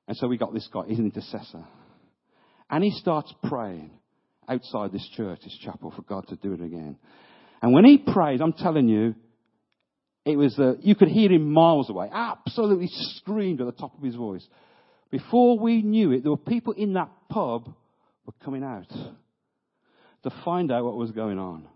[0.09, 1.65] And so we got this guy, he's an intercessor.
[2.71, 3.91] And he starts praying
[4.49, 6.97] outside this church, this chapel, for God to do it again.
[7.63, 9.15] And when he prayed, I'm telling you,
[10.25, 14.03] it was, uh, you could hear him miles away, absolutely screamed at the top of
[14.03, 14.47] his voice.
[15.11, 17.67] Before we knew it, there were people in that pub
[18.27, 18.89] were coming out
[20.23, 21.67] to find out what was going on.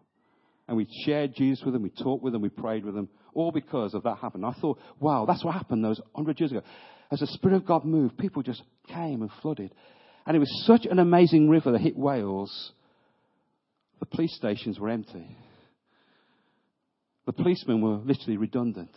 [0.69, 3.51] And we shared Jesus with them, we talked with them, we prayed with them, all
[3.51, 4.47] because of that happened.
[4.47, 6.63] I thought, wow, that's what happened those hundred years ago.
[7.11, 9.75] As the Spirit of God moved, people just came and flooded.
[10.27, 12.73] And it was such an amazing river that hit Wales,
[14.01, 15.37] the police stations were empty.
[17.27, 18.95] The policemen were literally redundant.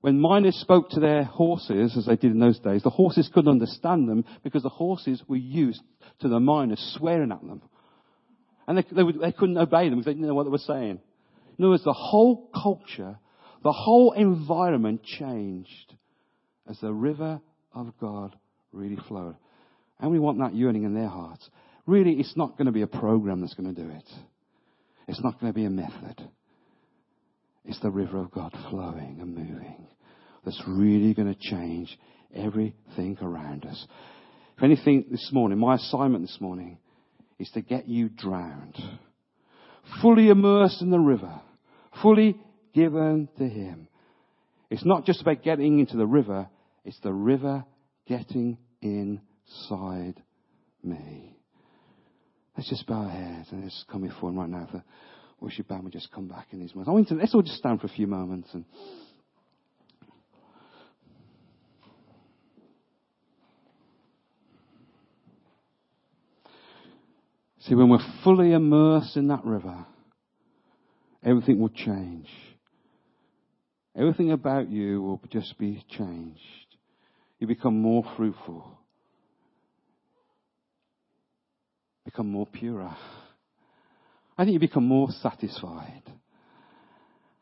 [0.00, 3.50] When miners spoke to their horses, as they did in those days, the horses couldn't
[3.50, 5.82] understand them because the horses were used
[6.20, 7.62] to the miners swearing at them.
[8.66, 11.00] And they, they, they couldn't obey them because they didn't know what they were saying.
[11.58, 13.18] In other words, the whole culture,
[13.62, 15.94] the whole environment changed
[16.68, 17.40] as the river
[17.72, 18.36] of God
[18.72, 19.36] really flowed.
[20.00, 21.48] And we want that yearning in their hearts.
[21.86, 24.08] Really, it's not going to be a program that's going to do it.
[25.08, 26.28] It's not going to be a method.
[27.64, 29.86] It's the river of God flowing and moving
[30.44, 31.96] that's really going to change
[32.34, 33.86] everything around us.
[34.56, 36.78] If anything this morning, my assignment this morning
[37.38, 38.76] is to get you drowned,
[40.00, 41.40] fully immersed in the river,
[42.02, 42.36] fully
[42.74, 43.88] given to him.
[44.70, 46.48] It's not just about getting into the river,
[46.84, 47.64] it's the river
[48.12, 50.22] getting inside
[50.82, 51.34] me.
[52.54, 54.68] Let's just bow our heads and let's come before him right now.
[54.70, 54.82] The
[55.40, 56.88] worship band will just come back in these moments.
[56.88, 58.66] I want to, let's all just stand for a few moments and
[67.60, 69.86] See, when we're fully immersed in that river,
[71.24, 72.26] everything will change.
[73.96, 76.71] Everything about you will just be changed.
[77.42, 78.78] You become more fruitful.
[82.04, 82.82] Become more pure.
[84.38, 86.04] I think you become more satisfied.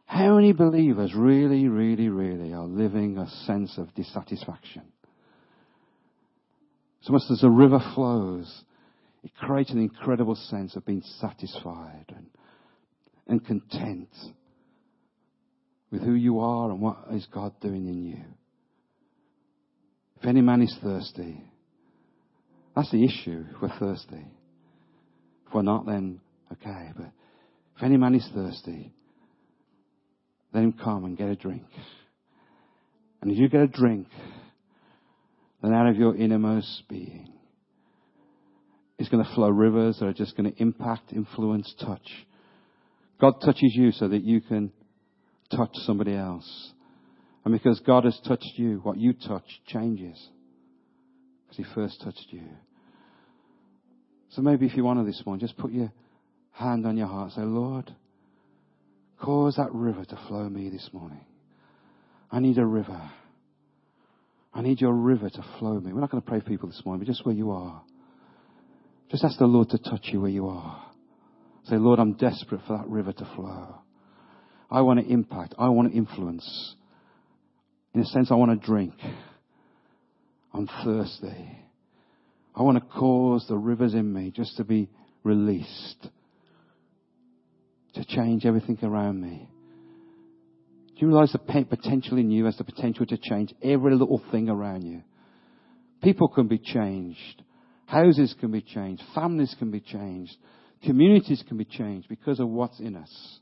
[0.07, 4.84] How many believers really, really, really are living a sense of dissatisfaction?
[7.03, 8.64] So much as the river flows,
[9.22, 12.26] it creates an incredible sense of being satisfied and,
[13.26, 14.09] and content
[15.90, 18.24] with who you are and what is God doing in you.
[20.20, 21.42] If any man is thirsty,
[22.76, 23.46] that's the issue.
[23.54, 24.26] If we're thirsty.
[25.46, 26.20] If we're not, then
[26.52, 26.90] okay.
[26.96, 27.10] But
[27.76, 28.92] if any man is thirsty,
[30.52, 31.64] let him come and get a drink.
[33.22, 34.08] And if you get a drink,
[35.62, 37.32] then out of your innermost being
[38.98, 42.06] is going to flow rivers that are just going to impact, influence, touch.
[43.20, 44.72] God touches you so that you can
[45.54, 46.72] touch somebody else.
[47.45, 50.18] And because God has touched you, what you touch changes.
[51.49, 52.43] Because He first touched you.
[54.30, 55.93] So maybe if you want to this morning, just put your
[56.53, 57.32] hand on your heart.
[57.32, 57.91] Say, Lord,
[59.20, 61.24] cause that river to flow me this morning.
[62.30, 63.11] I need a river.
[64.53, 65.93] I need your river to flow me.
[65.93, 67.82] We're not going to pray for people this morning, but just where you are.
[69.11, 70.84] Just ask the Lord to touch you where you are.
[71.64, 73.82] Say, Lord, I'm desperate for that river to flow.
[74.70, 75.55] I want to impact.
[75.59, 76.76] I want to influence.
[77.95, 78.95] In a sense, I want to drink.
[80.53, 81.59] I'm thirsty.
[82.55, 84.88] I want to cause the rivers in me just to be
[85.24, 86.09] released.
[87.95, 89.49] To change everything around me.
[90.95, 94.49] Do you realize the potential in you has the potential to change every little thing
[94.49, 95.03] around you?
[96.03, 97.43] People can be changed.
[97.86, 99.03] Houses can be changed.
[99.14, 100.36] Families can be changed.
[100.84, 103.38] Communities can be changed because of what's in us.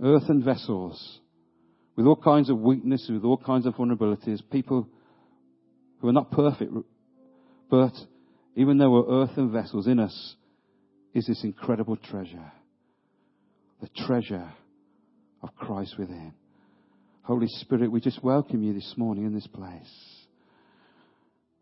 [0.00, 1.20] Earthen vessels
[1.96, 4.88] with all kinds of weaknesses, with all kinds of vulnerabilities, people
[6.00, 6.72] who are not perfect,
[7.70, 7.92] but
[8.56, 10.36] even though we're earthen vessels in us,
[11.14, 12.52] is this incredible treasure.
[13.80, 14.52] The treasure
[15.42, 16.32] of Christ within.
[17.22, 19.90] Holy Spirit, we just welcome you this morning in this place.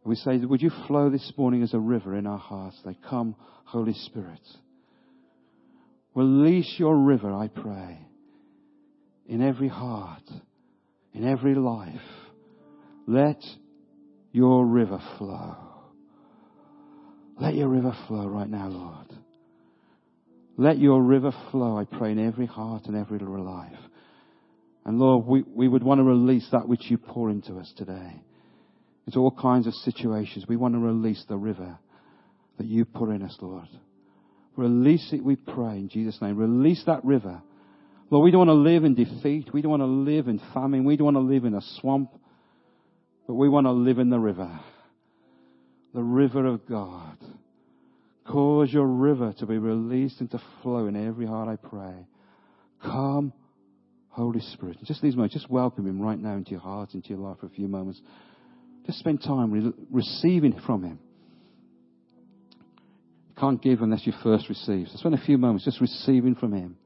[0.05, 2.77] We say, would you flow this morning as a river in our hearts?
[2.85, 4.41] They come, Holy Spirit.
[6.15, 7.99] Release your river, I pray,
[9.27, 10.23] in every heart,
[11.13, 12.01] in every life.
[13.07, 13.43] Let
[14.33, 15.57] your river flow.
[17.41, 19.07] Let your river flow right now, Lord.
[20.57, 23.73] Let your river flow, I pray, in every heart and every life.
[24.85, 28.23] And Lord, we, we would want to release that which you pour into us today
[29.07, 30.45] into all kinds of situations.
[30.49, 31.79] We want to release the river
[32.59, 33.69] that you pour in us, Lord.
[34.57, 36.37] Release it, we pray, in Jesus' name.
[36.37, 37.43] Release that river.
[38.13, 39.55] Lord, we don't want to live in defeat.
[39.55, 40.85] We don't want to live in famine.
[40.85, 42.11] We don't want to live in a swamp.
[43.27, 44.61] But we want to live in the river.
[45.95, 47.17] The river of God.
[48.27, 52.07] Cause your river to be released and to flow in every heart, I pray.
[52.83, 53.33] Come,
[54.11, 54.77] Holy Spirit.
[54.85, 57.47] Just these moments, just welcome Him right now into your heart, into your life for
[57.47, 58.03] a few moments.
[58.85, 60.99] Just spend time re- receiving from Him.
[63.31, 64.89] You can't give unless you first receive.
[64.89, 66.77] So spend a few moments just receiving from Him.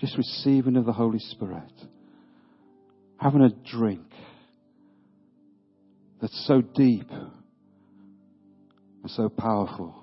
[0.00, 1.72] Just receiving of the Holy Spirit.
[3.18, 4.06] Having a drink
[6.20, 9.94] that's so deep and so powerful.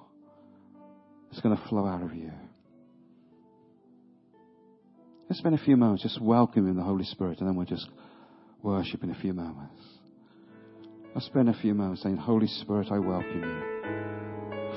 [1.32, 2.32] It's going to flow out of you.
[5.30, 7.90] Let's spend a few moments just welcoming the Holy Spirit and then we'll just
[8.62, 9.82] worship in a few moments.
[11.16, 13.62] I'll spend a few moments saying, Holy Spirit, I welcome you.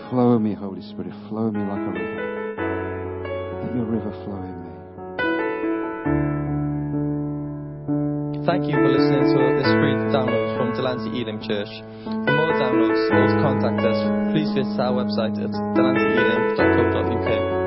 [0.08, 1.12] Flow me, Holy Spirit.
[1.28, 3.60] Flow me like a river.
[3.62, 4.59] Let your river flow in
[8.46, 11.68] Thank you for listening to this free download from Delancey Elim Church.
[12.04, 14.00] For more downloads or to contact us,
[14.32, 17.59] please visit our website at delanceyelim.co.uk.